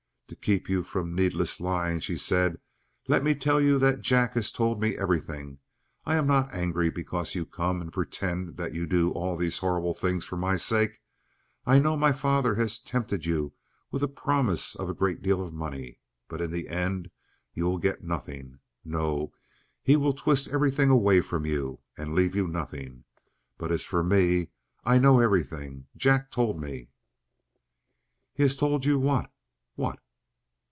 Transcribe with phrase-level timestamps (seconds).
[0.31, 2.57] "To keep you from needless lying," she said,
[3.09, 5.59] "let me tell you that Jack has told me everything.
[6.05, 9.93] I am not angry because you come and pretend that you do all these horrible
[9.93, 11.01] things for my sake.
[11.65, 13.51] I know my father has tempted you
[13.91, 15.99] with a promise of a great deal of money.
[16.29, 17.11] But in the end
[17.53, 18.59] you will get nothing.
[18.85, 19.33] No,
[19.83, 23.03] he will twist everything away from you and leave you nothing!
[23.57, 24.51] But as for me
[24.85, 26.89] I know everything; Jack told me."
[28.33, 29.29] "He has told you what?
[29.75, 29.99] What?"